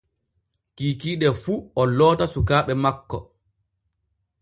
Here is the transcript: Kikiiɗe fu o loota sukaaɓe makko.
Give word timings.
Kikiiɗe 0.75 1.27
fu 1.41 1.53
o 1.79 1.81
loota 1.97 2.25
sukaaɓe 2.33 2.73
makko. 2.83 3.17